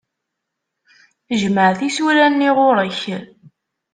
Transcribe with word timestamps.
Jmeɛ 1.41 1.71
tisura-nni 1.79 2.49
ɣur-k. 2.57 2.99